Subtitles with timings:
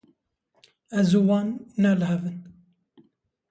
[0.99, 1.47] Ez û wan
[1.81, 2.37] ne li hev in.